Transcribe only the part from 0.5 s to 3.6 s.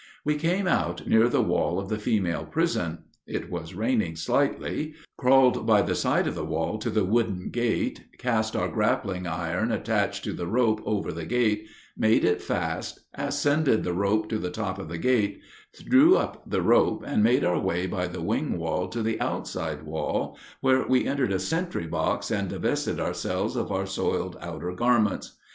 out near the wall of the female prison, it